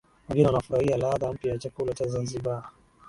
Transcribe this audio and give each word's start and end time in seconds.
Wageni 0.29 0.45
wanafurahia 0.47 0.97
ladha 0.97 1.33
mpya 1.33 1.51
ya 1.51 1.57
chakula 1.57 1.93
cha 1.93 2.07
Zanzibar 2.07 2.69